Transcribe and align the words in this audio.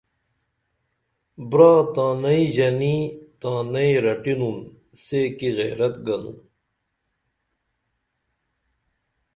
برا 1.49 1.71
تانئیں 1.95 2.45
ژنی 2.55 2.95
تانئیں 3.41 3.95
رٹنُن 4.05 4.57
سے 5.03 5.21
کی 5.37 5.49
غیرت 5.57 5.95
گنن 6.05 6.35